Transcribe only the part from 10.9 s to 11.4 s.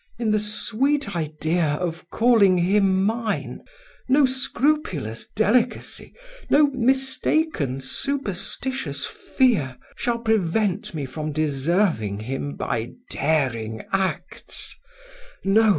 me from